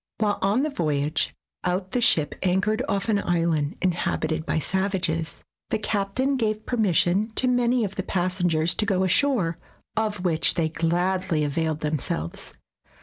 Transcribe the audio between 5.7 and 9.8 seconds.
captain gave permission to many of the passengers to go ashore,